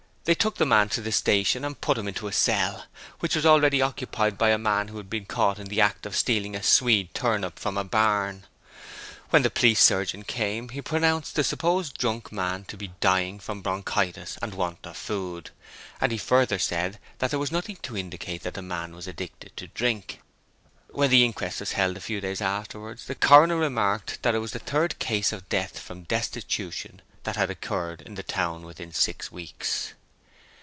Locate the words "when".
9.31-9.41, 20.89-21.09